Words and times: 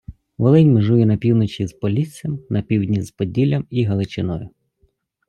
Волинь 0.37 0.73
межує 0.73 1.05
на 1.05 1.17
півночі 1.17 1.67
з 1.67 1.73
Поліссям, 1.73 2.39
на 2.49 2.61
півдні 2.61 3.01
з 3.01 3.11
Поділлям 3.11 3.65
і 3.69 3.83
Галичиною. 3.85 4.49